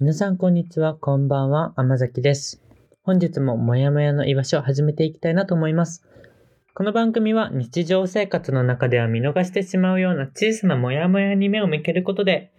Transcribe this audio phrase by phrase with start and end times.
[0.00, 2.62] 皆さんこんにちは、こんばんは、甘崎です。
[3.02, 6.02] 本日ももやもやの居場所を始めていきたいなと思います。
[6.72, 12.50] この番組は日常生活の中では見逃してしまうような小さなもやもやに目を向けることで、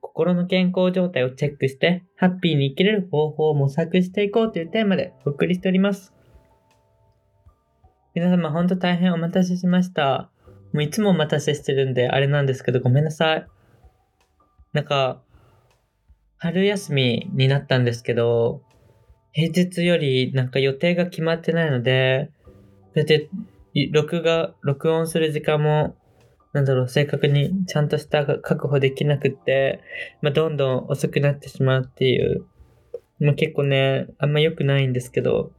[0.00, 6.14] 心の健康状態をチェックして、ハッピーに生きれる方法を模索していこうというテーマでお送りしております。
[8.14, 10.30] 皆様ほんと大変お待たせしました。
[10.72, 13.46] もういつもお待たせしてるんであれなんですけどごめんなさい。
[14.72, 15.20] なんか、
[16.42, 18.62] 春休みになったんですけど、
[19.30, 22.32] 平日よりなんか予定が決まってないので、
[22.96, 23.30] だって、
[23.92, 25.94] 録画、録音する時間も、
[26.52, 29.82] なんだろう、正確にちゃんとした確保できなくって、
[30.20, 32.44] まあ、どんどん遅くなってしまうっていう、
[33.20, 35.52] まあ、結構ね、あんま良くないんですけど、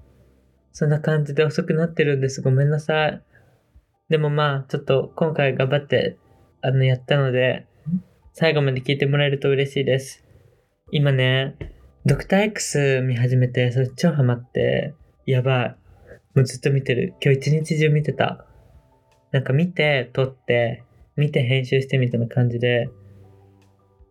[0.74, 2.42] そんな感じで遅くなってるんです。
[2.42, 3.22] ごめんなさい。
[4.10, 6.18] でもまあ、ちょっと今回頑張って、
[6.62, 7.68] あの、やったので、
[8.34, 10.26] 最後まで聞いてもらえると嬉しいです。
[10.92, 11.56] 今ね、
[12.06, 14.94] ドクター X 見始めて、それ超ハマって、
[15.26, 15.76] やばい。
[16.36, 17.16] もうずっと見てる。
[17.24, 18.46] 今日一日中見てた。
[19.32, 20.84] なんか見て、撮って、
[21.16, 22.90] 見て編集してみたいな感じで、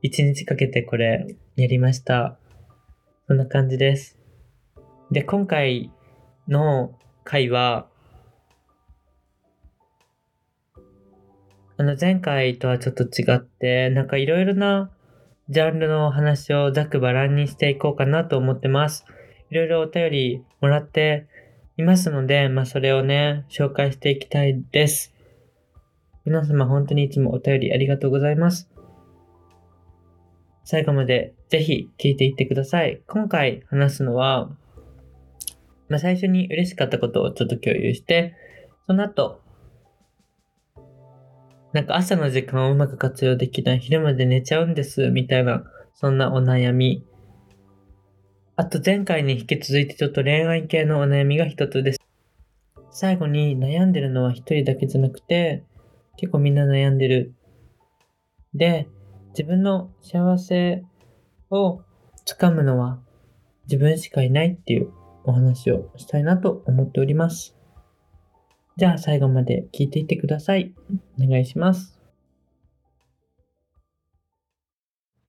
[0.01, 2.39] 一日かけてこれやりました。
[3.29, 4.19] そんな感じです。
[5.11, 5.93] で、今回
[6.49, 7.89] の回は、
[11.77, 14.91] あの前回とはちょっと違って、なんかいろいろな
[15.53, 19.05] ジャンルの話をざくばらんにしていこうかなと思ってます。
[19.51, 21.27] いろいろお便りもらって
[21.77, 25.13] いますので、まあそれをね、紹介していきたいです。
[26.25, 28.71] 皆様本当にいつもお便りありがとうございます。
[30.65, 33.03] 最後までぜひ聞いていってください。
[33.07, 34.49] 今回話すのは、
[35.91, 38.35] まあ最初に嬉しかったことをちょっと共有して、
[38.87, 39.43] その後、
[41.73, 47.07] なんか朝の時間をうまく活用できない、昼まで寝ちゃうんです、みたいな、そんなお悩み。
[48.57, 52.01] あと前回に引き続いてちょっと恋愛系のお悩みが一つです。
[52.91, 55.65] 最後に悩んでるのは一人だけじゃなくて、
[56.19, 57.35] 結構みんな悩んでる。
[58.53, 58.87] で、
[59.31, 60.85] 自分の幸せ
[61.51, 61.81] を
[62.27, 63.01] つかむのは
[63.65, 64.91] 自分しかいないっていう
[65.25, 67.57] お話をしたいなと思っております。
[68.77, 70.75] じゃあ最後まで聞いていってください。
[71.23, 71.99] お願いします。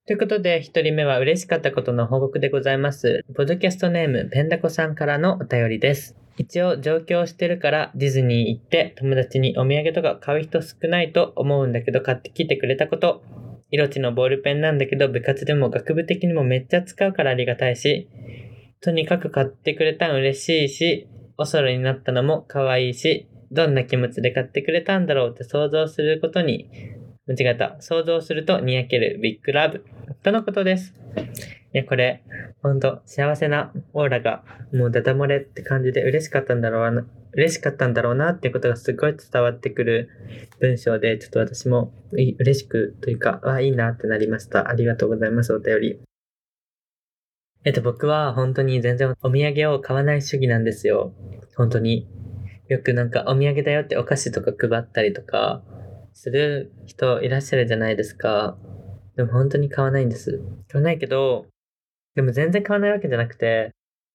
[0.05, 3.23] ということで、一人目は嬉しかったことの報告でございます。
[3.35, 6.15] ポッドキャストネーム、ペンダコさんからのお便りです。
[6.37, 13.23] 一応上京してるからディズニー行って友達にお土産とか買う人少ないと思うんだけど買ってきてくれたこと。
[13.71, 18.09] 色地のボールペンなんだけど部活でも学部的にもめっちゃ使うからありがたいし、
[18.81, 26.69] とにかく買ってくれたん嬉しいし、おそろになったのも可愛いし、どんな気持ちで買ってくれたんだろうって想像することに、
[27.27, 27.77] 間違った。
[27.79, 29.85] 想像するとにやけるビッグラブ。
[30.23, 30.93] とのことです。
[31.73, 32.23] いや、これ、
[32.61, 34.43] ほんと、幸せなオーラが、
[34.73, 40.09] もうダダ漏れって感じで嬉しかったんだろうな、嬉しかったんだろうなっていうことがすごい伝わってくる
[40.59, 44.69] 文章で、ちょっと私も嬉しくというか、あ、いいなってなりました。
[44.69, 45.99] ありがとうございます、お便り。
[47.65, 51.13] えっと、僕は本当に全然お土産を買わない主義なんですよ。
[51.55, 52.09] 本当に。
[52.69, 55.61] よくなんかお土産だよってお菓子とか配ったりとか
[56.13, 58.57] する人いらっしゃるじゃないですか。
[59.15, 60.41] でも本当に買わないんです。
[60.69, 61.45] 買わないけど、
[62.15, 63.71] でも全然買わないわけじゃなくて、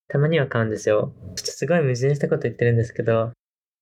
[0.09, 1.12] たまには買うんですよ。
[1.36, 3.32] ちょっとすごい矛盾したこと言ってるんですけど、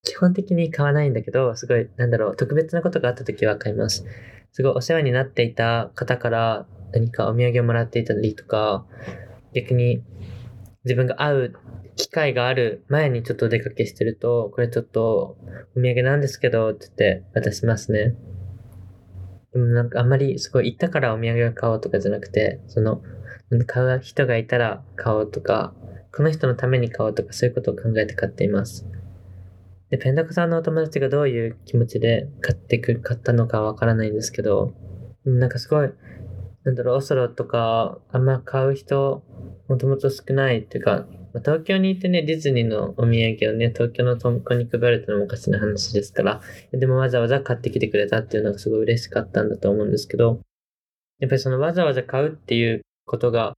[0.03, 4.04] 基本的に買わないんだけど、すごい、なんだろう、特別なことがあった時は買います。
[4.53, 8.87] すごいお世話になっていた方から何かお土産をもらっていたりとか、
[9.54, 10.03] 逆に
[10.87, 11.55] 自分が会う
[11.97, 15.37] 機会がある前にちょっとお出かけしてると、これちょっと
[15.77, 18.15] お土産なんですけど、って言って渡しますね。
[19.53, 23.03] でもなんかあんまりすごい行ったからお土産を買おうとかじゃなくて、その、
[23.67, 25.75] 買う人がいたら買おうとか、
[26.15, 28.87] この人のために買おうとかそういうことを考えて買っています。
[29.91, 34.72] で、ペンダコさんのお友達がどういう気持ちで買ってく、買ったのかわからないんですけど、
[35.25, 35.91] なんかすごい、
[36.65, 39.25] なんだろう、オソロとか、あんま買う人、
[39.68, 41.07] もともと少ないっていうか、
[41.45, 46.41] 東京にいてね、ディズニーのお土産をね、東京のトンコに配るってのもおかしな話ですから、
[46.72, 50.41] でもわざわざ買ってきてくれたっていうのがすごい嬉しかったんだと思うんですけど、
[51.18, 53.54] やっぱりそのわざわざ買うっていうことが、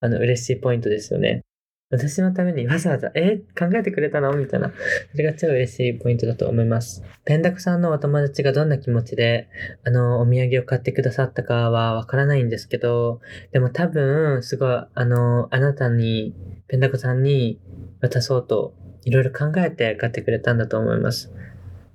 [0.00, 1.42] あの、嬉しいポイントですよね。
[1.88, 3.36] 私のためにわざわざ、え？
[3.56, 4.32] 考えてくれたの？
[4.32, 4.72] みたいな。
[5.12, 7.04] それが超嬉しいポイントだと思います。
[7.24, 9.48] ペンダクさんのお友達がどんな気持ちで、
[9.84, 13.20] あの、お土産を買ってくださったかはわからないんですけど、
[13.52, 16.34] でも多分、すごい、あの、あなたに、
[16.66, 17.60] ペンダコさんに
[18.00, 18.74] 渡そうと、
[19.04, 21.32] いろいろ考えて買ってくれたんだと思います。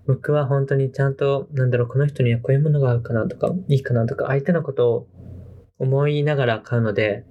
[0.07, 5.07] 僕は本当にちゃんと、なんだろう、この人にはこういうものが合うかなとか、いいかなとか、相手のことを
[5.79, 7.25] 思いながら買うので、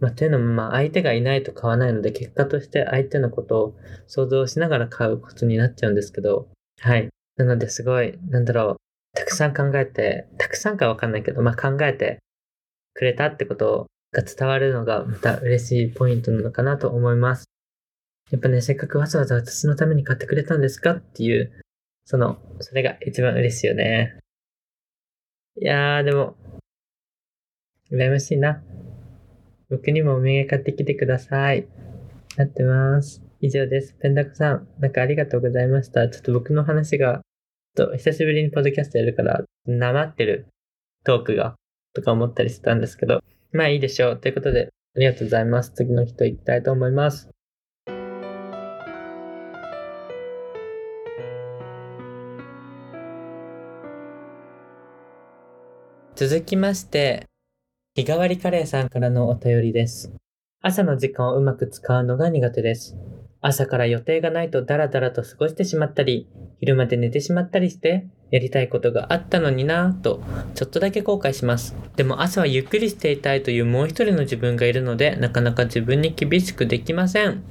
[0.00, 3.76] まあ、というのも、まあ、相手がいないと買わないので、結果として相手のことを
[4.06, 6.48] 想像しながら買うことになっちゃうんですけど、
[6.80, 7.08] はい。
[7.36, 8.76] なので、すごい、なんだろう、
[9.14, 12.18] たくさん考えて、たくさんかわかんないけど、まあ、考えて
[12.94, 17.44] くれたってことが伝わるのが、また嬉しいポイントなのかなと思います。
[18.30, 21.52] やっぱね、せっかくわざわざ私のために買ってくれたんですかっていう、
[22.04, 24.16] その、それが一番嬉しいよね。
[25.60, 26.36] いやー、でも、
[27.90, 28.62] 羨ましいな。
[29.70, 31.68] 僕にもお土産買ってきてください。
[32.36, 33.22] 待ってます。
[33.40, 33.94] 以上です。
[34.00, 36.08] ペンダコさん、なんかありがとうございました。
[36.08, 37.20] ちょっと僕の話が、
[37.76, 40.48] と久しぶりにポッドキャストやるから、なまってる
[41.04, 41.54] トークが、
[41.94, 43.22] とか思ったりしたんですけど、
[43.52, 44.20] まあいいでしょう。
[44.20, 45.70] ということで、ありがとうございます。
[45.70, 47.30] 次の人行きたいと思います。
[56.16, 57.29] 続きまして、
[57.96, 60.12] 日替わりカレーさんからのお便りです。
[60.62, 62.96] 朝の時間をうまく使うのが苦手です。
[63.40, 66.28] 朝から予定がないとダラダラと過ごしてしまったり、
[66.60, 70.22] 昼まで寝てしまったりして、やりたいことがあったのになぁと、
[70.54, 71.74] ちょっとだけ後悔します。
[71.96, 77.42] でも朝はゆっくりしていたいというもう一人の自分がいるので、なかなか自分に厳しくできません。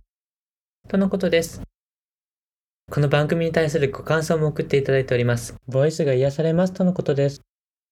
[0.87, 1.61] とのことです。
[2.89, 5.57] この番組に対するご感想も送っていただいております。
[5.67, 7.41] ボイスが癒されますとのことです。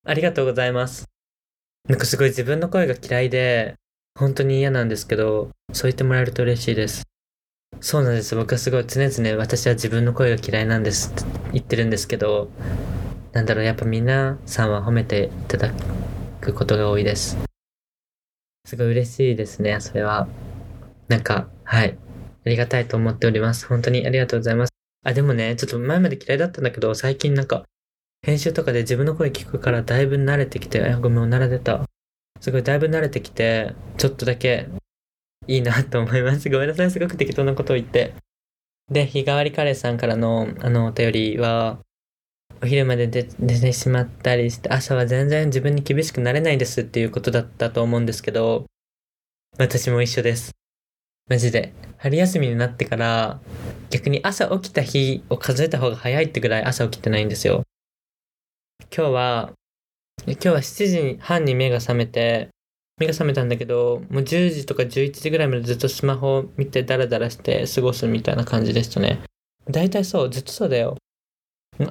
[0.05, 1.16] ありがとうございます。
[1.87, 3.75] なんかすごい自分の声が嫌いで、
[4.19, 7.03] 本当に嫌なんですけど、そう言ってもらえると嬉しいです。
[7.79, 8.35] そうなんです。
[8.35, 11.23] 僕はすごい常々私は自分の声が嫌いなんですって
[11.53, 12.49] 言ってるんですけど、
[13.31, 15.71] なんだろう、やっぱ皆さんは褒めていただ
[16.41, 17.37] くことが多いです。
[18.65, 20.27] すごい嬉しいですね、それは。
[21.07, 21.97] なんか、はい。
[22.45, 23.65] ありがたいと思っております。
[23.65, 24.73] 本当にありがとうございます。
[25.05, 27.63] あ、でもね、ちょっと前まで嫌いだったんだけど、最近なんか、
[28.27, 31.85] 編集とかで自分の声聞くからだいぶ慣れてきて、あ、ごめん、おなら出た。
[32.41, 34.67] すごいだいぶ慣れてきて、ちょっとだけ
[35.47, 36.49] いいなと思います。
[36.49, 38.15] ごめんなさい、すごく適当なことを言って。
[38.91, 41.79] で、日替わりカレーさんからの、あの、お便りは、
[42.61, 48.65] お昼まで出寝てしまったりして、朝は全然自分に厳しくなれないですっていうことだったと思うんですけど、
[49.57, 50.51] 私も一緒です。
[51.29, 51.73] マジで。
[51.95, 53.39] 春休みになってから、
[53.89, 57.63] 逆に朝起きた日を数えた方が早いってぐらい朝起きてないんですよ。
[58.95, 59.53] 今日は、
[60.25, 62.49] 今日は7時半に目が覚めて、
[62.97, 69.19] 目が覚めたんだけど、もう10時とか11時ぐらいまでずっとスマホを見てダラダラして過ごすみたいな感じでしたね。
[69.69, 70.97] 大体そう、ずっとそうだよ。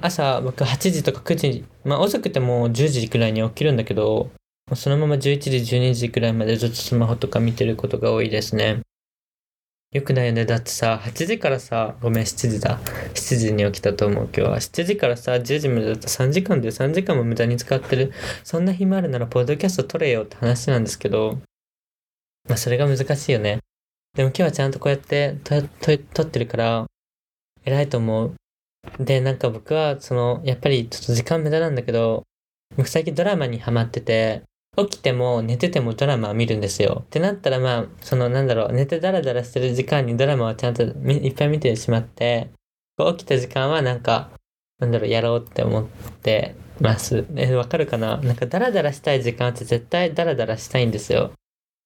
[0.01, 4.29] 朝僕8時とか9時、まあ遅くても10時くらいに起きるんだけど、
[4.75, 8.81] そのまま11時、12時くらいまでずっとスマホとか見てることが多いですね。
[9.93, 10.45] よくないよね。
[10.45, 12.77] だってさ、8時からさ、ごめん、7時だ。
[13.13, 14.59] 7時に起きたと思う、今日は。
[14.59, 18.11] 7時からさ、10時までだと3時間で3時間も無駄に使ってる。
[18.43, 21.39] そんな暇あるなら、ポッドキャスト撮れよって話なんですけど、
[22.49, 23.59] まあ、それが難しいよね。
[24.13, 26.85] でも今日はちゃんとこうやって撮ってるから、
[27.63, 28.35] 偉いと思う。
[28.99, 32.23] で、なんか僕は、その、やっぱりちょっと時間無駄なんだけど、
[32.75, 34.43] 僕最近ドラマにハマってて、
[34.77, 37.01] 起きても寝ててもドラマを見るんですよ。
[37.05, 42.51] ってなったらまあ、そのなんだろう、寝てダラダラしてる時間にドラマをちゃんといっぱい見てしまって、
[42.97, 44.29] 起きた時間はなんか、
[44.79, 45.85] なんだろう、やろうって思っ
[46.21, 47.25] てます。
[47.35, 48.17] え、わかるかな？
[48.17, 51.31] なんかダラダラしたい時間って絶対ダラダラしたいんですよ。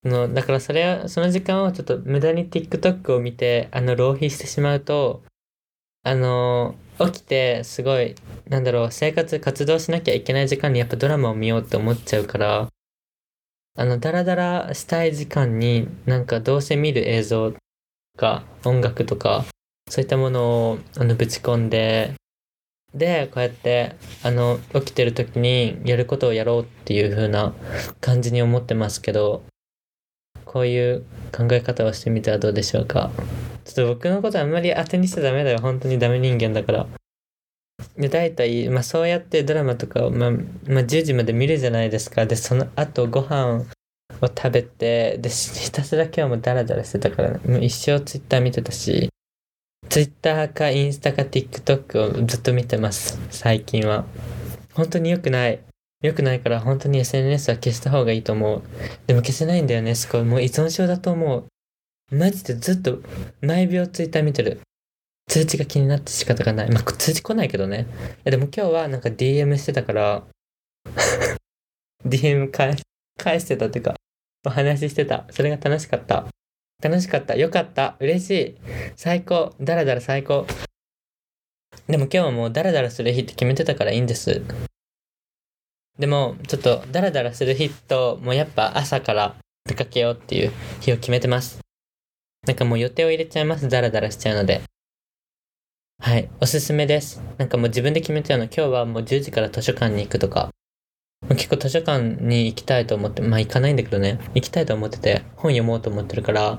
[0.04, 5.24] のだからそれは、その時間をちょっと無駄に TikTok を見て、あの、浪費してしまうと、
[6.04, 8.16] あの、起きてすごい、
[8.50, 12.68] なんだろう、生活、活動しなきゃいけない時間にやっぱドラマを見ようって思っちゃうから、
[13.76, 17.54] あの、ダラダラしたい時間に、なんかどうせ見る映像
[18.18, 19.46] か、音楽とか、
[19.90, 22.14] そういったものを、あの、ぶち込んで、
[22.94, 27.54] で、こうやって、あの、起きてる時にやることをやろうっていう風な
[28.02, 29.44] 感じに思ってますけど、
[30.44, 33.10] こういう考え方をしてみてはどうでしょうか。
[33.64, 35.60] ちょっと僕のことあんまり当てにしちゃダメだよ。
[35.60, 36.88] 本当にダメ人間だから。
[37.98, 40.42] で、大体、まあそうやってドラマとかを、まあ、まあ
[40.84, 42.26] 10時まで見るじゃないですか。
[42.26, 43.66] で、その後ご飯
[44.22, 49.10] を食べて、で、ひたすら今日もダラダラしてたから、ね、もう一生ツイッター見てたし、
[49.90, 53.20] ツイッターかインスタか TikTok をずっと見てます。
[53.30, 54.06] 最近は。
[54.74, 55.60] 本当に良くない。
[56.02, 58.62] 良くないから本当に SNS は消した方がいいと思う。
[59.06, 59.94] でも消せないんだよね。
[59.96, 60.24] すごい。
[60.24, 61.46] もう依存症だと思う。
[62.16, 63.00] マジでずっと
[63.42, 64.62] 毎秒ツイッター見てる。
[65.32, 66.72] 通知が気になって仕方がない。
[66.72, 67.88] まあ、通知来ないけどね。
[67.90, 70.24] いやでも今日はなんか DM してたから、
[72.06, 72.76] DM 返
[73.18, 73.96] 返してたっていうか、
[74.46, 75.26] お話ししてた。
[75.30, 76.26] それが楽しかった。
[76.84, 77.38] 楽しかった。
[77.38, 77.96] よかった。
[78.02, 78.56] 嬉しい。
[78.98, 79.56] 最高。
[79.62, 80.46] だらだら最高。
[81.88, 84.42] でも今日はもうダラダラする日って決めてたからいいんです。
[85.98, 91.62] でも、ちょっとダラダラする日と、もうやっぱ朝から出かけようっていう日を決めてます。
[92.46, 93.70] なんかもう予定を入れちゃいます。
[93.70, 94.70] ダラダラしちゃうので。
[96.04, 96.28] はい。
[96.42, 97.22] おすすめです。
[97.38, 98.46] なんかもう自分で決めちゃうの。
[98.46, 100.50] 今日はもう10時から図書館に行くとか。
[101.30, 104.20] 結構図書館に行きたいと思って、まあ行かないんだけどね。
[104.34, 106.58] 行きたいと思ってて、本読もうと思ってるから、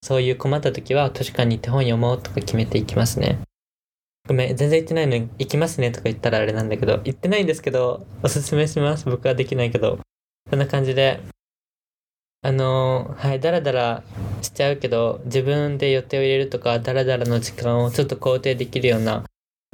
[0.00, 3.40] そういう困った時は図書館に行って本読もうとか決めていきますね。
[4.28, 9.06] ごめん、全然行ってないのに行きますねとか言ったらあれなんだけど、行ってないんですけど、おすすめします。
[9.06, 9.98] 僕はできないけど。
[10.48, 11.18] こんな感じで、
[12.46, 14.02] あのはい、ダラダラ
[14.42, 19.24] しちゃうけど、自分で予定を入れるとか、ダラダラの時間をちょっと肯定できるような、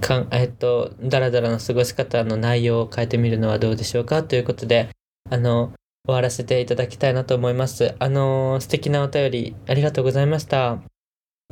[0.00, 4.88] かんえっと、ダラダラの過ごし方の内容を変えてみるのはどうでしょうかということで、
[5.28, 5.72] あの、
[6.06, 7.94] 終わらせていただきたいなと思います。
[7.98, 10.78] あの素敵なお便りありがとうございました。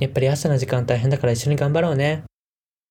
[0.01, 2.23] やっぱり朝の時間大変だから一緒に頑張ろうね。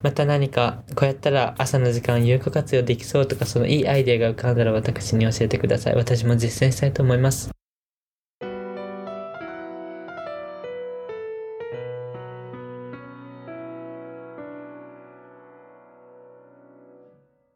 [0.04, 5.96] また何かこうやったら朝の時間有効活用できそうとかそのいいアイデアが浮かんだら私に教えてください。
[5.96, 7.50] 私も実践したいと思います。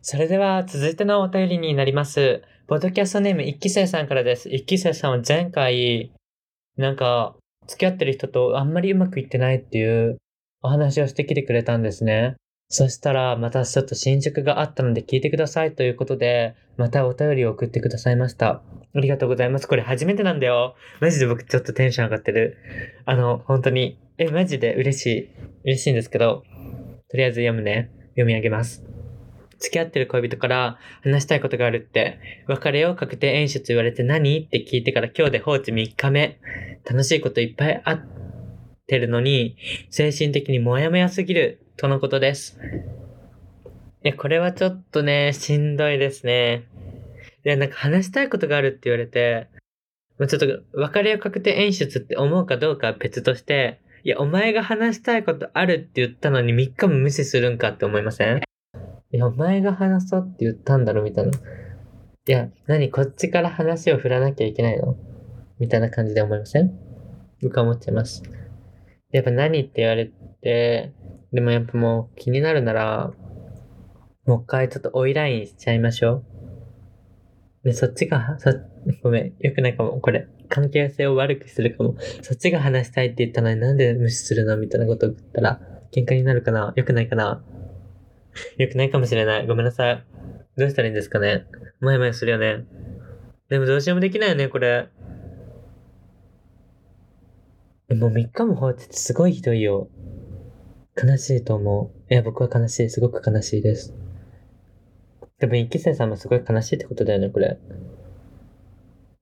[0.03, 2.41] それでは続いてのお便りになります。
[2.67, 4.50] ポッドキャストネーム一期生さんからです。
[4.50, 6.12] 一期生さんは前回、
[6.75, 7.36] なんか、
[7.67, 10.17] 付き合ってる人とあんまりうまくいってないっていう
[10.63, 12.36] お話をしてきてくれたんですね。
[12.67, 18.63] そしたら、またちょっと進捗があったので聞いてくださいということで、またお便りを送ってくださいました。
[18.96, 19.67] ありがとうございます。
[19.67, 20.74] これ初めてなんだよ。
[21.00, 22.58] マジで僕ちょっとテンション上がってる。
[23.05, 25.29] あの、本当に、え、マジで嬉しい。
[25.63, 26.41] 嬉しいんですけど、
[27.08, 27.91] とりあえず読むね。
[28.13, 28.90] 読み上げます。
[29.62, 36.39] 付き合ってる恋人から話したいことがあるって、別れよう確定演出言われて何って聞いてから今日で放置3日目。
[36.84, 38.00] 楽しいこといっぱいあっ
[38.88, 39.56] てるのに、
[39.89, 42.60] 精神的にモヤモヤすぎる、とのことです。
[44.03, 46.63] いや、これはちょっとね、しんどいですね。
[47.44, 49.48] で、なんか話したいことがあるって言われて、
[50.20, 58.41] もうちょっと別れよう確定演出って思うかどうかは別として、いや、お前が話したいことあるって言ったのに3日も無視するんかって思いません？
[59.13, 61.32] いや、お前が話そうって言ったんだろ、みたいな。
[61.32, 64.96] いや、何こっちから話を振らなきゃいけないの？
[65.60, 66.72] みたいな感じで思いません？
[67.41, 68.24] 僕は思っちゃいます。
[69.12, 70.94] やっぱ何って言われて、
[71.34, 73.12] でもやっぱもう気になるなら、
[74.25, 76.24] もう一回ちょっと追いラインしちゃいましょ
[77.63, 77.65] う。
[77.65, 78.51] で、そっちが、そ、
[79.03, 80.00] ごめん、よくないかも。
[80.00, 81.96] これ、関係性を悪くするかも。
[82.22, 84.58] そっちが話したいって言ったのになんで無視するの？
[84.58, 85.60] みたいなことを言ったら、
[85.94, 86.74] 喧嘩になるかな？
[86.75, 87.44] よくないかな？
[88.57, 89.47] よくないかもしれない。
[89.47, 90.03] ごめんなさい。
[90.57, 91.45] どうしたらいいんですかね
[91.79, 92.65] もやもやするよね。
[93.50, 94.89] でもどうしようもできないよね、これ。
[97.89, 99.89] もう3日も放置ってすごいひどいよ。
[101.01, 102.13] 悲しいと思う。
[102.13, 102.89] いや、僕は悲しい。
[102.89, 103.93] すごく悲しいです。
[105.39, 107.57] 多分、一期生さんもすごい悲しいってことだよね、これ。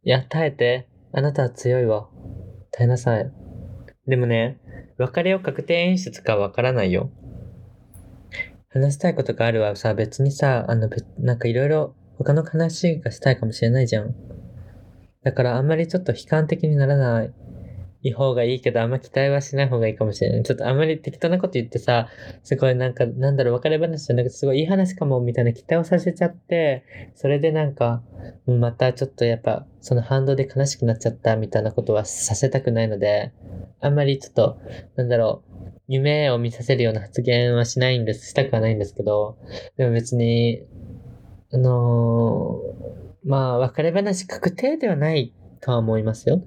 [0.03, 0.87] いや、耐えて。
[1.11, 2.09] あなたは強いわ。
[2.71, 3.31] 耐えなさい。
[4.07, 4.59] でもね、
[4.97, 7.11] 別れを確定演出かわからないよ。
[8.69, 14.15] 話したいことがあるわさ、別にさ、あの、なんかいろいろ他の話がしたいかもしれないじゃん。
[15.23, 17.33] だからあんまりちょっと悲観的にならない
[18.01, 20.43] い方がいいけど、あんま期待はしない方がいいかもしれない。
[20.43, 22.07] ちょっとあんまり適当なこと言ってさ、
[22.43, 26.83] すごいなんか、なんだろう、別れ話じゃなくてすごいいい話かもみたいな期待をさせちゃって、
[27.15, 28.01] それでなんか、
[28.45, 33.33] またちょっとやっぱ、その反動で悲しくなっちゃったみたいなことはさせたくないので、
[33.81, 34.59] あんまりちょっと、
[34.95, 35.49] なんだろう、
[35.87, 39.37] 夢を見させるような発言はしないんです、したくはないんですけど、
[39.77, 40.63] でも別に、
[41.51, 46.41] あのーまあ、別れ話確定ではないとは思いますよ。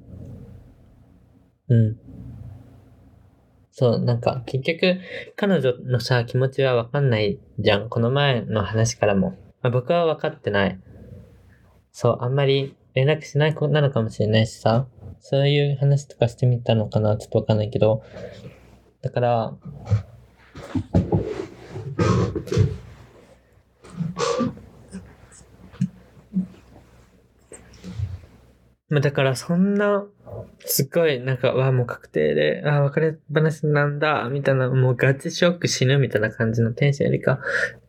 [1.73, 1.97] うん。
[3.71, 4.99] そう、なんか、結局、
[5.37, 7.89] 彼女のさ、気持ちはわかんないじゃん。
[7.89, 9.31] この前の話からも。
[9.63, 10.79] まあ、僕は分かってない。
[11.91, 14.87] そう、あんまり連絡しない子なのかもしれないしさ。
[15.21, 18.03] そういう話とかしてみたのかなちょっとわかんないけど。
[19.01, 19.55] だから、
[28.91, 30.05] まあだからそんな、
[30.65, 37.41] すっごいなんか、わもう確定で、あ別れ話なんだ、みたいな、もうガチショック死ぬみたいな感じのテンションよりか、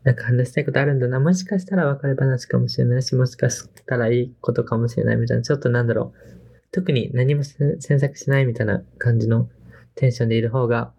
[0.03, 1.19] なんか話したいことあるんだな。
[1.19, 6.33] もしかしたら別れ話かもしれないし、もしかしたらいいことかもしれないみたいな、ちょっとなんだろう。
[6.71, 9.47] 特に何も詮索しないみたいな感じの
[9.95, 10.91] テンションでいる方が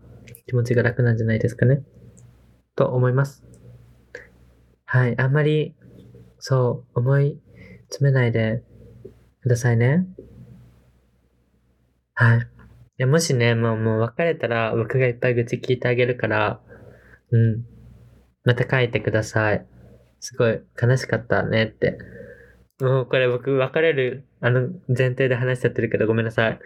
[0.46, 1.82] 気持ちが楽なんじゃないですかね。
[2.76, 3.44] と思います。
[4.84, 5.18] はい。
[5.18, 5.74] あんまり、
[6.38, 7.40] そう、思い
[7.88, 8.62] 詰めないで
[9.42, 10.06] くださいね。
[12.14, 12.38] はい。
[12.38, 12.42] い
[12.98, 16.60] や、もしね、もう、もう別れたら、僕がいっぱい愚痴聞いてあげるから、
[17.30, 17.64] うん。
[18.44, 19.66] また書いてください。
[20.20, 21.98] すごい悲しかったねって。
[22.80, 26.58] もうこれ僕別れる、あの前提で話しちゃってるけどごめんなさい。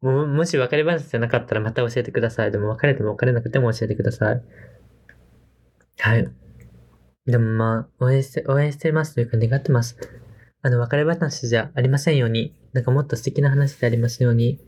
[0.00, 2.50] もうもし別れ話じゃなかったらまた教えてください。
[2.50, 4.42] でも別れても別れなくても教えてください。
[5.98, 6.28] はい。
[7.26, 9.96] でもまあ、応援して、応援してますというか願ってます。
[10.62, 12.54] あの、別れ話じゃありませんように。
[12.72, 14.58] なんかもっと素敵な話でありますように。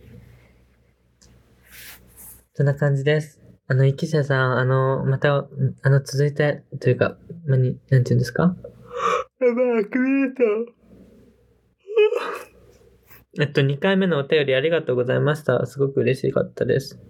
[2.54, 3.40] そんな感じです。
[3.66, 5.48] あの、池瀬さん、あの、また、
[5.82, 8.54] あの、続いて、というか、何、なんて言うんですか？
[9.40, 10.42] やばい、くびれた。
[13.40, 15.66] えっと、2回目のお便りありがとうございました。
[15.66, 17.00] すごく嬉しかったです。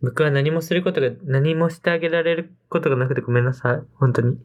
[0.00, 3.82] 僕は何もすることが、何もしてあげられることがなくてごめんなさい。
[3.96, 4.38] 本当に。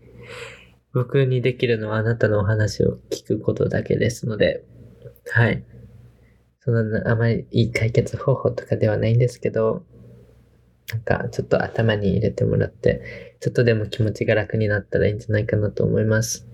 [0.93, 4.65] 僕にできるのはあなたのお話を聞くことだけですので、
[5.31, 5.63] はい。
[6.59, 9.85] そんな、あまりいい解決方法とかではないんですけど、
[10.91, 16.47] なんか、ちょっと頭に入れてもらって、ちょっとでも気持ちが楽になったらいいんじゃないかなと思います。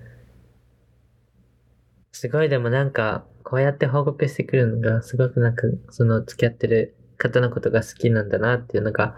[2.12, 9.16] すごいでもなんか、こうやって報告してくるのが、すごくなんか、その付き合ってる方のことが好きなんだなっていうのが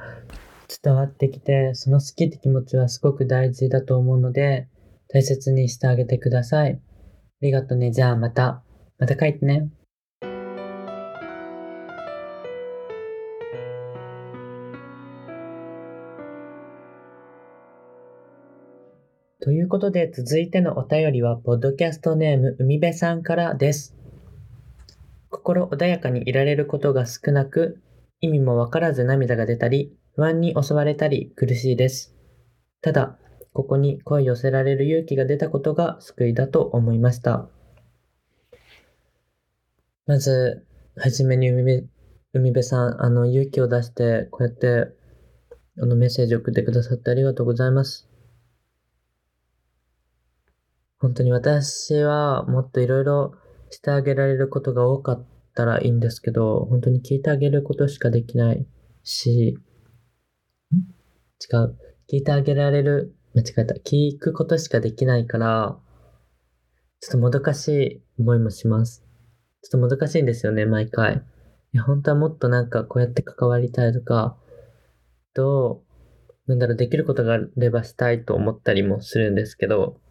[0.84, 4.68] 伝わってきて、その好きって気持ちはすごく大事だと思うので、
[5.08, 6.74] 大切にしてあげてください。
[6.74, 6.80] あ
[7.42, 7.92] りがとうね。
[7.92, 8.64] じゃあまた、
[9.02, 9.68] また書いてね。
[19.44, 23.98] ということで、続いてのお便りは、ポッドキャストネーム、海辺さんからです。
[25.32, 27.82] 心穏やかにいられることが少なく、
[28.20, 32.16] 意味もわからず涙が出たり、不安に襲われたり苦しいです。
[32.84, 33.18] ただ、
[33.52, 37.50] ここに声寄せられる勇気が出たことが救いだと思いました。
[40.06, 40.66] まず、
[40.96, 41.90] はじめに海辺
[42.34, 44.94] 海辺さん、あの、勇気を出して、こうやって、
[45.82, 48.08] あの、メッセージを送ってくださってありがとうございます。
[50.98, 53.34] 本当に私はもっといろいろ
[53.70, 58.66] してあげられることが多かったらいいんですけど、本当に聞いてあげることしかできない
[59.04, 59.58] し、
[60.72, 61.78] 違う。
[62.10, 63.76] 聞いてあげられる、間違えた。
[63.76, 65.78] 聞くことしかできないから、
[67.02, 69.11] ちょっともどかしい思いもします。
[69.64, 71.24] ちょっともどかしいんですよね、毎回。
[71.74, 74.38] いや、本当はもっとなんかこうやって関わりたいとか、
[75.34, 75.84] ど
[76.48, 80.02] う、なんだろう、できることがあればしたいと思ったりもするんですけど、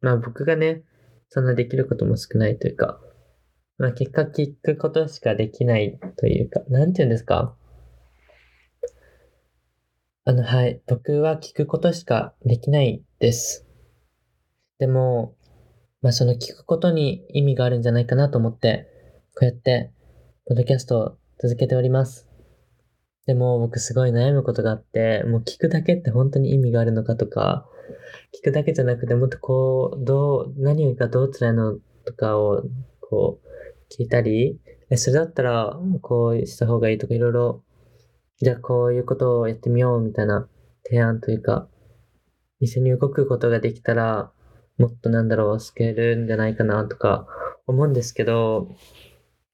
[0.00, 0.84] まあ僕がね、
[1.28, 3.00] そんなできることも少ないというか、
[3.78, 7.56] まあ結果聞くことしかできないというか、なんて言うんですか？
[10.24, 10.82] あの、はい。
[10.86, 13.66] 僕は聞くことしかできないです。
[14.78, 15.34] でも、
[16.02, 18.89] まあその聞くことに意味があるんじゃないかなと思って、
[19.32, 19.92] こうやって、
[20.46, 22.28] ポッドキャストを続けております。
[23.26, 27.64] でも僕すごい悩むことがあって、もう聞くだけって本当に意味があるのかとか、
[28.36, 32.64] 聞くだけじゃなくてもっとこう、どう、何がどう辛いのとかを、
[33.00, 37.62] こう、聞いたり、え、それだったら、こうした方がいいとかいろいろ、
[38.38, 40.48] じゃあこういうことをやってみようみたいな
[40.84, 41.68] 提案というか、
[42.58, 44.32] 一緒に動くことができたら、
[44.76, 47.28] もっとなんだろう、救えるんじゃないかなとか
[47.68, 48.74] 思うんですけど、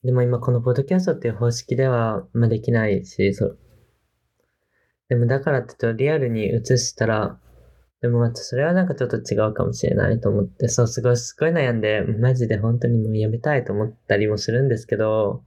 [0.07, 3.59] でも今このポッドキャストっていう方式では、まあ、できないし、そう。
[5.09, 7.41] でもだからってちょっとリアルに移したら、
[8.03, 15.43] でもまたそれはなんかちょっと違うかもしれないと思って、そう、すごい、すごい悩んで、マジで本当にもうやめたいと思ったりもするんですけど、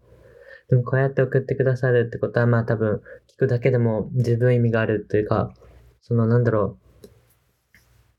[0.69, 3.01] でもこうやって送ってくださるってことは、まあ多分、
[3.33, 5.53] 聞くだけでも十分意味があるというか、
[6.01, 7.09] そのなんだろう、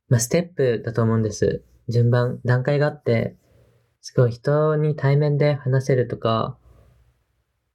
[0.08, 1.62] まあステップだと思うんです。
[1.90, 3.36] 順番、段階があって、
[4.00, 6.56] すごい人に対面で話せるとか、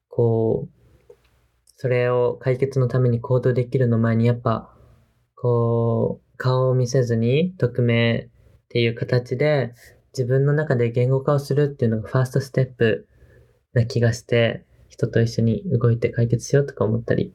[0.10, 1.14] こう、
[1.76, 4.74] それを解決のために行動できるの前にやっぱ、
[5.36, 8.30] こう、顔を見せずに匿名っ
[8.70, 9.74] ていう形で
[10.18, 13.08] 自分の中で言語化をするっていうのがファーストステップ
[13.74, 17.34] な気がして、人と一緒に動いて解決しようとか思ったり。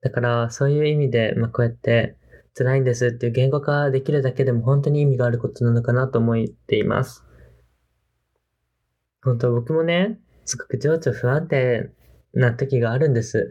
[0.00, 2.16] だから、そういう意味で、まあ、こうやって
[2.56, 7.24] 辛いんですっていう言語化できるだけでも本当に意味があることなのかなと思っています。
[9.22, 11.90] 本当僕もね、すごく情緒不安定
[12.34, 13.48] な時があるんです。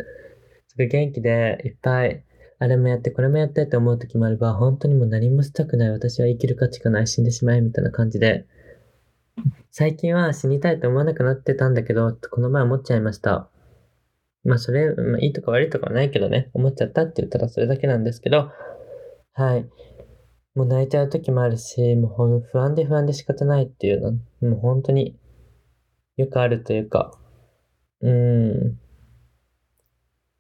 [0.68, 2.24] すごい元気でいっぱい
[2.62, 8.46] あれもやってこれもやってって思う時もあれば、本当にもう何もしたくない私は生きる価値がない死んでしまえみたいな感じで、
[9.72, 13.50] 最近は死にたいと思わなくなってたんだけど、この前思っちゃいました。
[14.44, 18.52] まあそれ、まあ、いいとか悪いとかはないけどね、思っちゃったって言ったらそれだけなんですけど、
[19.34, 19.70] はい。
[20.54, 24.12] もう泣いちゃう時もあるし、もう不安で不安で仕方ないっていうの、
[24.50, 25.18] もう本当に
[26.20, 27.18] よくあるというか、
[28.02, 28.78] うん。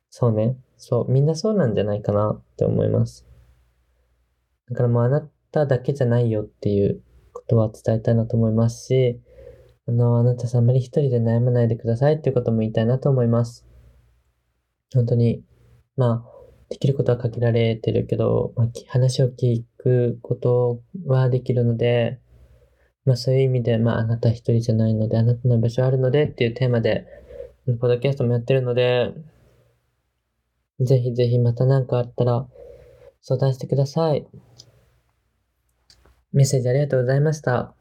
[0.09, 0.57] そうね。
[0.75, 3.25] そう、みんなそうなんじゃないかなって思います。
[4.69, 5.21] だからもうあな
[5.53, 9.21] ただけじゃないよっていうことは伝えたいなと思いますし、
[9.87, 13.65] あの、あなたさんあまり一人で悩まないでくださいっていうことも言いたいなと思います。
[14.93, 15.45] 本当に、
[15.95, 16.39] まあ、
[16.69, 22.19] できることは限られてるけど、まあ、話を聞くことはできるので、
[23.09, 27.07] まあそういう意味で、まああなた一人じゃないので、あなたの場所あるのでっていうテーマで、
[27.65, 29.11] ポッドキャストもやってるので、
[30.79, 32.45] ぜひぜひまた何かあったら
[33.19, 34.27] 相談してください。
[36.33, 37.61] メッセージありがとうございました。
[37.61, 37.73] っ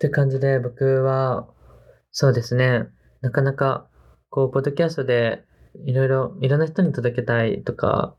[0.00, 1.48] て感じで僕は、
[2.12, 2.88] そうですね、
[3.22, 3.88] なかなか、
[4.28, 5.44] こう、ポッドキャストで
[5.86, 8.16] いろいろ、いろんな人に届けたいとか、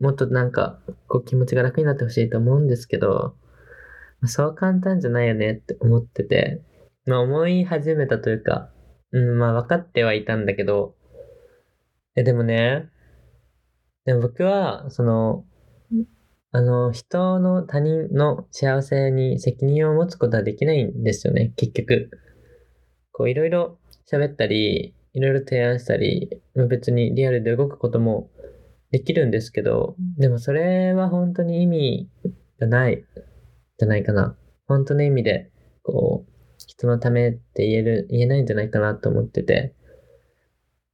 [0.00, 3.36] もっとなんか、こう気持ちが楽になってほしいと思うんですけど、
[4.26, 6.62] そう簡単じゃないよねって思ってて、
[7.06, 8.70] まあ思い始めたというか、
[9.12, 10.94] うん、まあ分かってはいたんだけど、
[12.16, 12.88] え、でもね、
[14.04, 15.44] でも僕は、その、
[16.50, 22.10] あの、人の他人の幸せに責任を持つことはできないんですよね、結局。
[23.12, 23.78] こう、いろいろ
[24.10, 28.30] 喋ったり、いろいろ提案したり、別にリアルで動くことも
[28.90, 32.10] できるんですけど、でもそれは本当に意味
[32.58, 33.04] がない、
[33.78, 34.36] じゃないかな。
[34.66, 35.50] 本当の意味で、
[35.82, 36.32] こう、
[36.66, 39.74] 人のためって言える、言えないんじゃないかなと思ってて、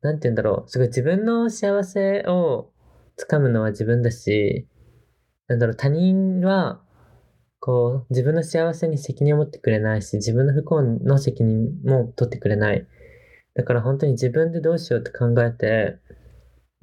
[0.03, 0.69] なんて言うんだろう。
[0.69, 2.71] すごい自分の幸せを
[3.17, 4.69] つかむのは自分だし、
[5.49, 6.83] なんだろう、他人は、
[7.59, 12.87] こう、自分の幸せに責任を持ってくれないし、自分の不幸の責任も取ってくれない。
[13.55, 15.99] だから本当に自分でどうしようって考えて、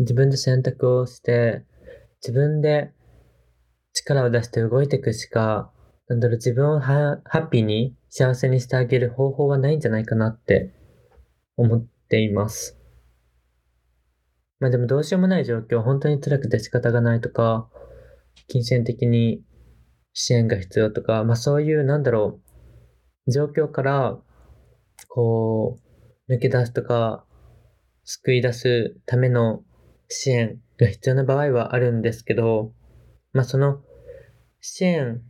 [0.02, 1.64] 自分で選択をして、
[2.22, 2.92] 自分で
[3.94, 5.72] 力を出して動いていくしか、
[6.08, 10.74] なんだろう、自分をハッピーに幸せにしてあげる方法はないんじゃないかなって
[11.56, 12.78] 思っています。
[14.60, 17.70] まあでもどうしようもない状況、本当に辛くて仕方がないとか、
[18.48, 19.44] 金銭的に
[20.14, 22.42] 支援が必要とか、まあそういう、なんだろ
[23.28, 24.20] う、状況から、
[25.08, 25.80] こ
[26.28, 27.26] う、抜け出すとか、
[28.04, 29.64] 救い出すための
[30.12, 32.74] 支援が必要な場合はあるんですけど、
[33.34, 33.82] まあその
[34.60, 35.22] 支援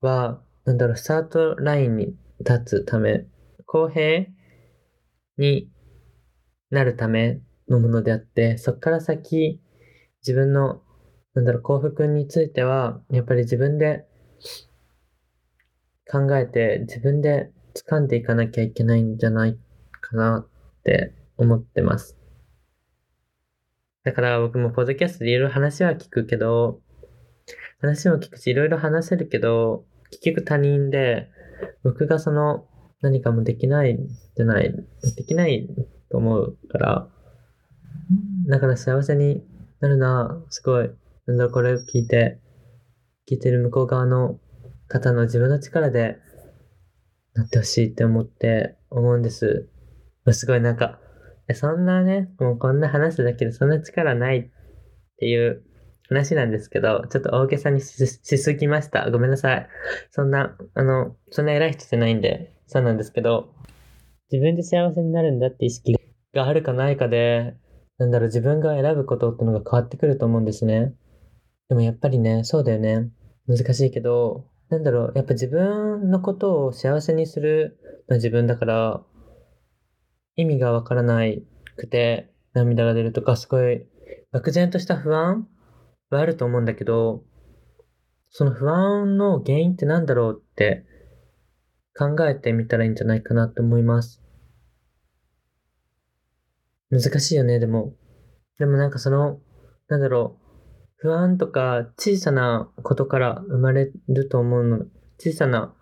[0.00, 3.26] は、なんだろう、スタートラインに立つため、
[3.66, 4.26] 公平
[5.36, 5.68] に
[6.70, 9.60] なるためのものであって、そこから先、
[10.22, 10.80] 自分の
[11.34, 14.06] なんだろう、幸福については、やっぱり自分で
[16.10, 19.58] 考えて、自分で掴んでいかなきゃいけないんじゃない
[20.00, 22.16] かなって思ってます。
[24.04, 26.80] だから僕もポッドキャストでいろいろ話は聞くけど、
[27.80, 31.30] 話も聞くし、いろいろ話せるけど、結局他人で、
[31.82, 32.66] 僕がその
[33.00, 33.98] 何かもできない
[34.36, 34.74] じゃない、
[35.16, 35.68] できない
[36.10, 37.08] と思うから、
[38.48, 39.42] だから幸せに
[39.80, 40.90] なるのはすごい
[41.26, 42.38] なんだこれを聞いて、
[43.30, 44.38] 聞いてる向こう側の
[44.88, 46.18] 方の自分の力で
[47.32, 49.68] なってほしいって思って思うんです。
[50.30, 51.00] すごいなんか、
[51.52, 54.50] そんなね、もうこんな話だけでそんな力ないっ
[55.18, 55.62] ていう
[56.08, 59.10] 話なんですけど、ちょっと大げさにしすぎました。
[59.10, 59.68] ごめんなさい。
[60.10, 63.54] そんな、あの、そんな偉い人じゃないんで、そうなんですけど、
[64.30, 65.94] 自分で幸せになるんだって意識
[66.34, 67.56] があるかないかで、
[67.98, 70.94] なんだろう、自分が選ぶことってのが変わってくると思うんですね。
[71.68, 73.10] でもやっぱりね、そうだよね。
[73.46, 77.78] 難しいけど、なんだろう、やっぱ自分のことを幸せにする
[78.08, 79.02] のは自分だから、
[80.36, 81.20] 意味がわからな
[81.76, 83.86] くて涙が出るとか、すごい
[84.32, 85.46] 漠然とした不安
[86.10, 87.24] はあると思うんだけど、
[88.30, 90.84] その不安の原因って何だろうって
[91.96, 94.20] 考えてみたらいいんじゃないかなって思います。
[96.90, 97.94] 難しいよね、でも。
[98.58, 99.40] でもなんかその、
[99.88, 100.44] なんだろう、
[100.96, 104.86] 不安とか小さなことから生まれると思うの。
[105.18, 105.74] 小さな、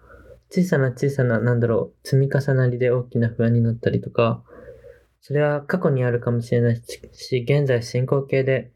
[0.54, 4.44] 小さな小さな、なんだろう、積み重なりで大きな不安になったりとか、
[5.22, 8.70] それは過去にあるかもしれないし、現在進行形で、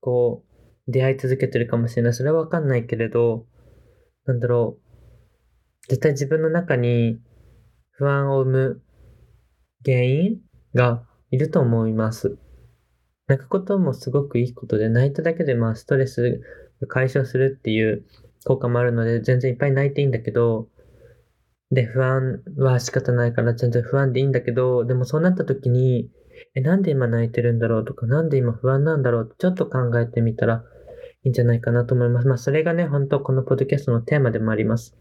[0.00, 0.44] こ
[0.88, 2.14] う、出会い続けてるかもしれない。
[2.14, 3.46] それはわかんないけれど、
[4.26, 7.20] なんだろう、絶対自分の中に
[7.92, 8.82] 不安を生む
[9.84, 10.40] 原因
[10.74, 12.38] がいると思います。
[13.28, 16.40] 泣くこともすごくいいことで、泣いただけでまあストレス
[16.80, 18.04] が解消するっていう
[18.44, 20.68] 効果もあるので、全然いっぱい泣いていいんだけど、
[21.70, 26.10] で、不安は仕方ないから全然不安でいいんだけど、でもそうなった時に、
[26.54, 30.64] え、なんで今泣いてるんだろうとか、なんで今不安なんだろうってちょっと考えてみたら
[31.24, 32.28] いいんじゃないかなと思います。
[32.28, 34.96] まあそれがね、本当このポッドキャストのテーマでもあります。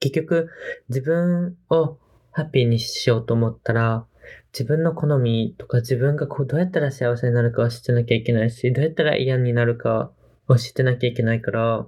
[0.00, 0.48] 結局、
[0.88, 1.98] 自分を
[2.32, 4.06] ハッピーにしようと思ったら、
[4.52, 10.12] 自分の好みとか自分がこうどうやったら幸せになるかを知ってなきゃいけないし、どうやったら嫌になるか
[10.48, 11.86] を知ってなきゃいけないから、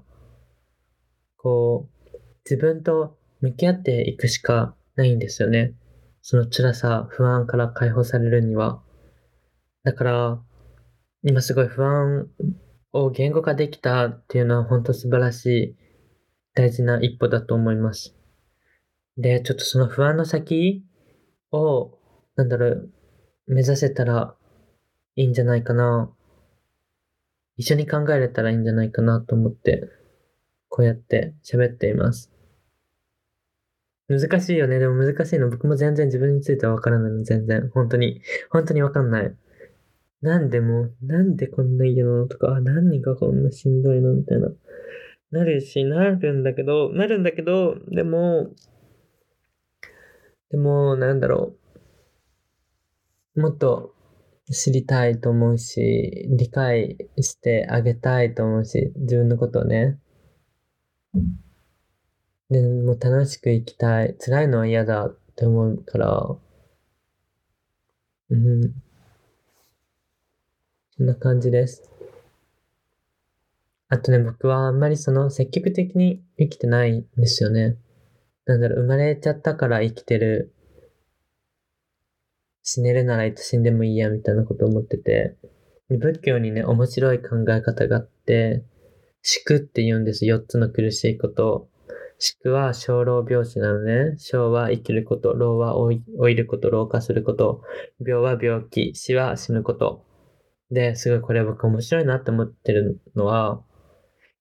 [1.36, 5.74] こう、自分と向き合っていくしかないんですよね。
[6.22, 8.82] その辛さ、不安から解放されるには。
[9.82, 10.42] だから、
[11.22, 12.28] 今すごい不安
[12.92, 15.76] を言語化できたっていうのは本当素晴らしい
[16.54, 18.14] 大事な一歩だと思います。
[19.16, 20.84] で、ちょっとその不安の先
[21.52, 21.98] を、
[22.36, 22.92] なんだろう、
[23.46, 24.34] 目指せたら
[25.16, 26.10] いいんじゃないかな。
[27.56, 29.88] 一緒に考えれたらいいんじゃないかなと思って、
[30.68, 32.29] こうやって喋っています。
[34.10, 34.80] 難しいよね。
[34.80, 35.48] でも難しいの。
[35.48, 37.22] 僕も全然自分についてはわからないの。
[37.22, 37.70] 全然。
[37.72, 38.20] 本当に。
[38.50, 39.36] 本当にわかんない。
[40.20, 44.12] なんでも、なんでこんな嫌なのとか、何がこんなしんどいの？
[44.12, 44.48] みたいな。
[45.30, 48.50] なるし、なるんだけど、なるんだけど、でも、
[50.50, 51.54] でも、なんだろ
[53.36, 53.40] う。
[53.40, 53.94] もっと
[54.50, 60.00] 知りたいと思うし、理解してあげたいと思うし、自分のことをね。
[62.50, 64.16] でも楽しく生きたい。
[64.18, 66.36] 辛いのは嫌だって思うから、
[68.30, 68.74] うん。
[70.96, 71.88] そんな感じです。
[73.88, 77.76] あとね、僕はあんまりその積極的に生きてないんですよね。
[78.46, 80.52] なんだろう、生まれちゃったから生きてる。
[82.62, 85.36] 死ねるならいつ死んでもいいや、みたいなこと思ってて。
[85.88, 88.64] 仏教にね、面白い考え方があって、
[89.22, 90.24] 宿って言うんです。
[90.24, 91.69] 4つの苦しいことを。
[92.20, 94.14] 宿は小老病死なのね。
[94.18, 95.32] 小は生きること。
[95.32, 96.70] 老は老いること。
[96.70, 97.62] 老化すること。
[97.98, 98.94] 病は病気。
[98.94, 100.04] 死は死ぬこと。
[100.70, 103.62] で、すごいこれ僕面白いなって思ってるのは、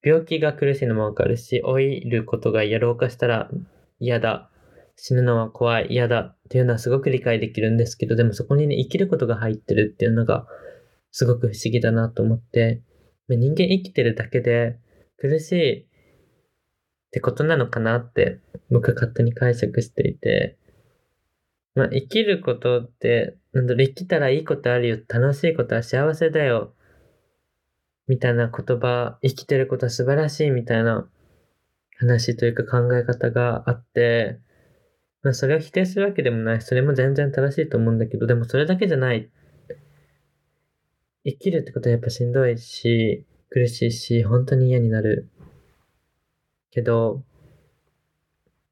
[0.04, 3.50] 病気が苦しいのもわかるし、老いることがやろうかしたら
[4.00, 4.52] 嫌だ。
[4.98, 10.46] 死ぬのは怖い、嫌だっていうのはすごく理解できるんですけど、でもそこにね、生きることが入ってるっていうのが、
[11.12, 12.82] すごく不思議だなと思って、
[13.30, 14.78] 人間生きてるだけで
[15.18, 15.89] 苦しい
[17.10, 20.58] ってことなのかなって僕は勝手に解釈していて、
[21.76, 26.74] まあ、生きることって、なんだろ、生きたらいいことあるよ、楽しいことは幸せだよ、
[28.08, 30.50] みたいな言葉、生きてることは素晴らしい。
[30.50, 31.08] みたいな
[32.00, 34.40] 話というか考え方があって、
[35.22, 36.62] まあそれを否定するわけでもない。
[36.62, 39.30] それも全然正しいと思うんだけど、でもそれだけじゃない。
[41.24, 45.30] 生きるってことはやっぱしんどいし、苦しいし、本当に嫌になる。
[46.72, 47.24] けど、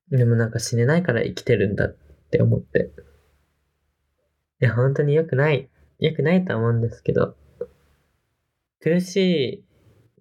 [0.10, 1.98] でもなんか死ねないから生きてるんだっ
[2.32, 2.92] て思って。
[4.62, 5.70] いや、本当に良くない。
[6.00, 7.36] 良くないと思うんですけど、
[8.80, 9.66] 苦しい、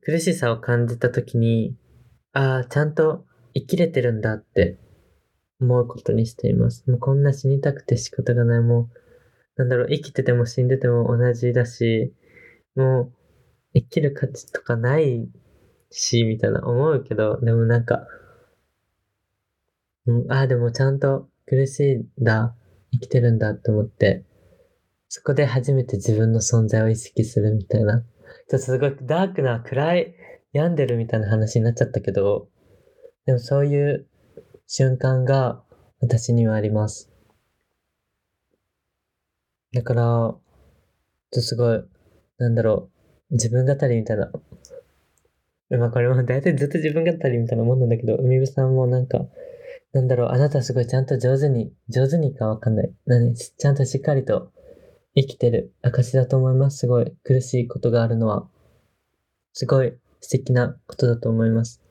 [0.03, 1.77] 苦しさを感じたときに、
[2.33, 4.79] ああ、ちゃんと生きれてるんだって
[5.61, 6.85] 思うことにしています。
[6.91, 8.61] もうこんな死にたくて仕方がない。
[8.61, 8.89] もう、
[9.57, 12.13] なんだろう、生きてても死んでても同じだし、
[12.75, 13.13] もう、
[13.75, 15.29] 生きる価値とかない
[15.99, 18.07] し、みたいな思うけど、でもなんか、
[20.07, 22.55] うん、ああ、でもちゃんと苦しいんだ、
[22.93, 24.25] 生きてるんだって思って、
[25.09, 28.05] そこで初めて自分の存在を意識するみたいな
[28.49, 30.15] ちょっとすごいダークな暗い
[30.53, 32.49] 病んでるみたいな話になっちゃったけど、
[33.27, 34.07] でもそういう
[34.69, 35.63] 瞬間が
[36.01, 37.11] 私にはあります。
[39.73, 40.41] だから、ちょっ
[41.33, 41.85] とすごい、
[42.39, 42.91] なんだろ
[43.31, 44.31] う、自分語りみたいな。
[45.71, 49.27] まあこれも大体ずっと自分語りみたいなもんなんだけど、海部さんもなんか、
[49.93, 52.93] なんだろう、あなたすごいちゃんと上手に、上手にかわかんない。
[53.07, 53.35] 何？
[53.35, 54.53] ちゃんとしっかりと
[55.15, 56.79] 生きてる証だと思います。
[56.79, 58.49] すごい苦しいことがあるのは。
[59.53, 61.83] すごい素敵なことだと思います。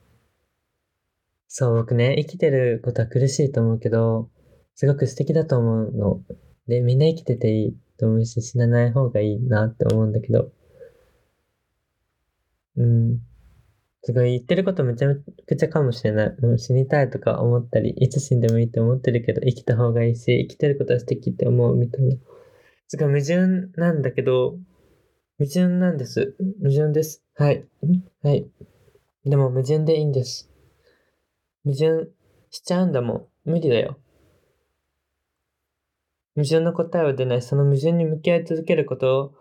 [1.48, 4.30] そう、僕ね、生きてることは苦しいと思うけど、
[4.76, 6.22] すごく素敵だと思うの。
[6.68, 10.52] で、みんな生きてていいと思うし、死なない方がいいなって思うんだけど。
[12.78, 13.20] うん。
[14.06, 15.08] すごい言ってることめちゃ
[15.48, 16.36] くちゃかもしれない。
[16.40, 22.16] もう死にたいとか思ったり、いつ死んでもいいって思ってるけど、生きた方がいいし、生きてることは素敵って思うみたいな。
[22.88, 24.60] すごい矛盾なんだけど、
[25.40, 26.36] 矛盾なんです。
[26.62, 27.24] 矛盾です。
[27.34, 27.66] はい。
[28.22, 28.48] はい。
[29.26, 30.52] でも矛盾でいいんです。
[31.64, 32.08] 矛盾
[32.52, 33.26] しちゃうんだもん。
[33.46, 33.98] 無理だよ。
[36.36, 37.42] 矛盾の答えは出ない。
[37.42, 39.34] その矛盾に向き合い続けること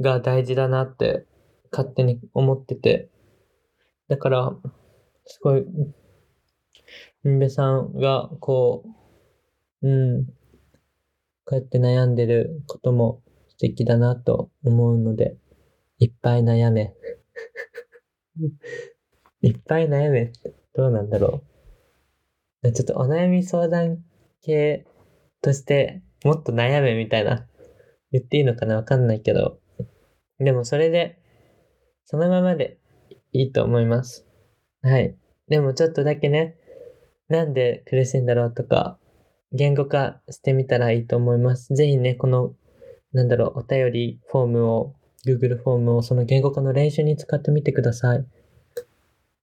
[0.00, 1.26] が大事だなって
[1.70, 3.11] 勝手に思ってて。
[4.12, 4.52] だから、
[5.24, 5.64] すごい、
[7.24, 8.84] みべさんがこ
[9.80, 10.32] う、うん、こ
[11.52, 15.38] うやって悩んでることも素敵だなと思うので、
[15.98, 16.92] いっぱい悩め。
[19.40, 21.42] いっぱい悩めってどうなんだろ
[22.62, 22.70] う。
[22.70, 24.04] ちょっとお悩み相談
[24.42, 24.84] 系
[25.40, 27.48] としてもっと悩めみたいな
[28.10, 29.58] 言っていいのかなわかんないけど。
[30.38, 31.18] でもそれで、
[32.04, 32.81] そのままで
[33.32, 34.26] いいと思います。
[34.82, 35.16] はい。
[35.48, 36.56] でもちょっとだけね、
[37.28, 38.98] なんで苦しいんだろうとか、
[39.52, 41.74] 言語化してみたらいいと思います。
[41.74, 42.54] ぜひね、この、
[43.12, 44.94] なんだろう、お便りフォームを、
[45.26, 48.26] Google フォームをその言語化の練習に使ってみてください。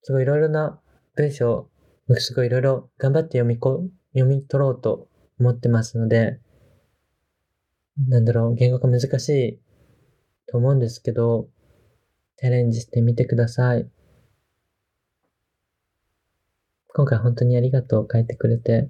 [0.02, 0.80] すごいいろいろな
[1.16, 1.70] 文章
[2.10, 5.08] を、すごいいろいろ頑張って読みこ、読み取ろうと
[5.40, 6.40] 思ってますので、
[8.08, 9.60] なんだろう、言語化難しい
[10.48, 11.48] と思うんですけど、
[12.40, 13.90] チャレンジしてみてください。
[16.94, 18.90] 今回本当にありがとう書いてくれて、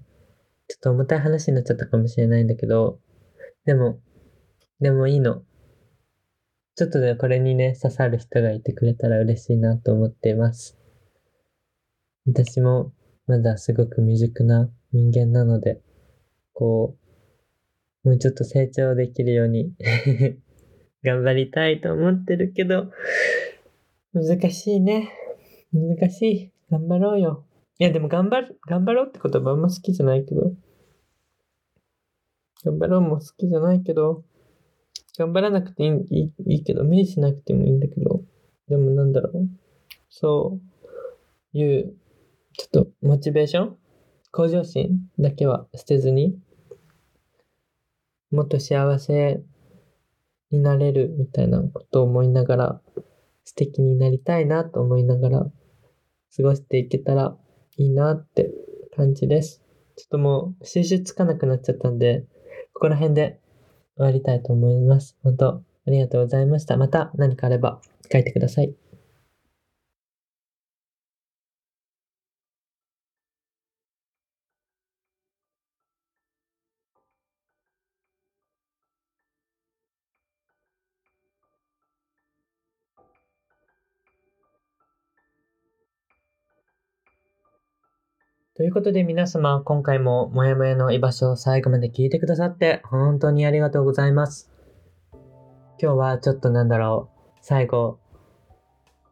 [0.67, 2.99] ちょっと重たい話になっちゃったかもしれないんだけど、
[3.65, 3.99] でも、
[4.79, 5.41] でもいいの。
[6.75, 10.77] ちょっとね、これにね、刺さる人がいてくれたら嬉しいなと思っています。
[12.27, 12.93] 私も
[13.25, 15.81] まだすごく未熟な人間なので、
[16.53, 16.95] こ
[18.05, 19.73] う、もうちょっと成長できるように
[21.03, 22.91] 頑張りたいと思ってるけど、
[24.13, 25.11] 難しいね。
[25.71, 26.51] 難しい。
[26.71, 27.45] 頑張ろうよ。
[27.77, 30.53] いや、でも頑張る、頑張ろうって言葉あんま好きじゃないけど。
[32.65, 34.23] 頑張ろうも好きじゃないけど、
[35.17, 38.23] 頑張らなくていいいいいいけど、無理しなくてもいいんだけど、
[38.67, 39.49] でもなんだろう。
[40.09, 40.59] そ
[41.53, 41.93] ういう、
[42.57, 43.77] ちょっとモチベーション？
[44.31, 46.37] 向上心だけは捨てずに、
[48.31, 49.41] もっと幸せ
[50.51, 52.81] になれるみたいなことを思いながら、
[53.49, 55.39] 素敵になりたいなと思いながら、
[56.37, 57.35] 過ごしていけたら
[57.77, 58.51] いいなって
[58.95, 59.63] 感じです。
[59.95, 62.27] ちょっともう収集つかなくなっちゃったんで、
[62.73, 63.39] ここら辺で
[63.97, 65.17] 終わりたいと思います。
[65.23, 66.77] 本当ありがとうございました。
[66.77, 67.81] また何かあれば
[68.11, 68.75] 書いてください。
[88.59, 94.51] ということで皆様、今回ももやもやの居場所を最後まで聞いてくださって本当にありがとうございます。
[95.81, 97.99] 今日はちょっとなんだろう、最後、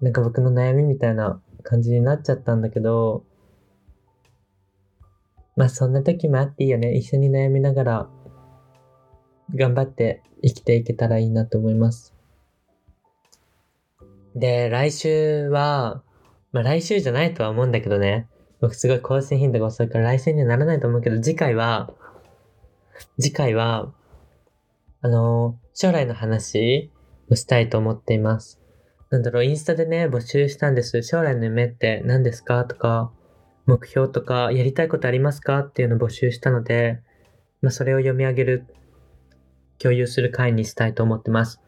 [0.02, 3.24] なんか僕の悩みみたいな感じになっちゃったんだけど、
[5.56, 6.98] まあそんな時もあっていいよね。
[6.98, 8.10] 一緒に悩みながら
[9.56, 12.14] 頑張って生きていけたらいいなと思います。
[14.36, 16.04] で、来週は、
[16.52, 18.28] まあ来週じゃないとは思うんだけどね。
[18.62, 21.94] 僕すごい更新頻度が遅いから来週にはならないと思うけど、次回は、
[23.20, 23.92] 次回は、
[25.02, 26.92] あのー将来の話
[27.30, 28.60] をしたいと思っています。
[29.12, 31.04] なんだろう、インスタでね、募集したんです。
[31.04, 33.12] 将来の夢って何ですかとか、
[33.68, 37.04] 目標とか、やりたいことありますかっていうのを募集したので、
[37.62, 38.66] まあ、それを読み上げる、
[39.78, 41.62] 共有する回にしたいと思ってます。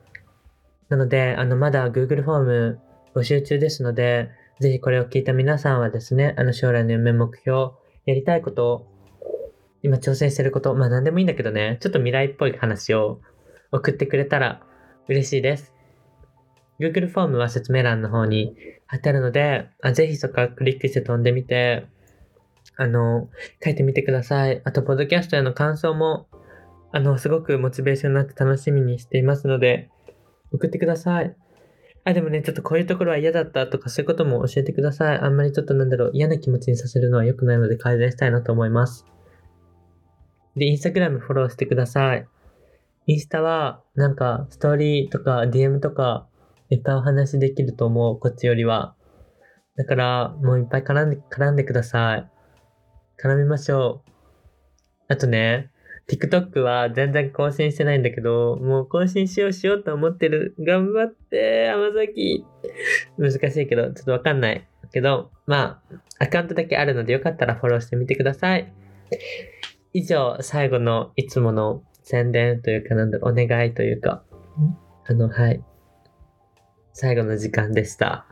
[0.87, 2.79] なので、あの、まだ Google フォーム
[3.13, 7.71] 募集中ですので、ぜひこれを聞いた皆さんはですね、あの将来の夢目標、
[8.05, 8.87] やりたいことを、
[9.83, 13.21] 今挑戦してること、まあ何でもいいんだけどね、ちょっと未来っぽい話を
[13.71, 14.61] 送ってくれたら
[15.07, 15.73] 嬉しいです。
[16.79, 18.55] Google フォームは説明欄の方に
[18.87, 21.85] 貼ってあるので、あぜひそこからクリックして飛んでみて、
[22.75, 23.29] あの、
[23.63, 24.61] 書いてみてください。
[24.63, 26.27] あと、ポッドキャストへの感想も、
[26.91, 29.89] あの、すごくモチベーションになって楽しみにしていますので、
[30.51, 31.35] 送ってください。
[32.05, 35.17] あ、でもね、ちょっとこういうところは嫌だったとかそういうことも教えてください。
[35.19, 39.05] あんまりちょっとなんだろう、嫌な気持ちにさせるのは良くないので改善したいなと思います。
[40.55, 42.27] で、インスタグラムフォローしてください。
[43.07, 46.27] インスタは、なんか、ストーリーとか DM とか、
[46.69, 48.95] いっぱいお話できると思う、こっちよりは。
[49.75, 52.29] だから、もういっぱい絡んで、絡んでください。
[53.21, 54.11] 絡みましょう。
[55.07, 55.71] あとね、
[56.09, 60.55] TikTok は全然更新してないんだけど、もう更新しようしようと思ってる。
[60.59, 62.45] 頑張って、甘崎。
[63.17, 64.67] 難しいけど、ちょっとわかんない。
[64.91, 65.81] けど、ま
[66.19, 68.73] あ、アカウントだけあるのでよかったらフォローしてみてください。
[69.93, 74.23] 以上、最後のいつもの宣伝というか、なんだ、お願いというか、
[75.05, 75.63] あの、はい。
[76.93, 78.25] 最後の時間でした。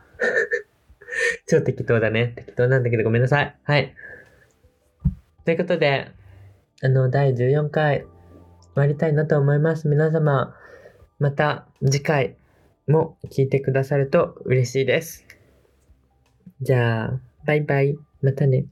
[1.46, 2.34] 超適当だね。
[2.36, 3.56] 適当なんだけどごめんなさい。
[3.62, 3.94] はい。
[5.44, 6.12] ということで、
[6.80, 8.08] あの、第14回終
[8.76, 9.88] わりたいなと思います。
[9.88, 10.54] 皆様、
[11.18, 12.36] また次回
[12.86, 15.26] も聞いてくださると嬉しいです。
[16.60, 17.98] じゃあ、バイバイ。
[18.22, 18.66] またね。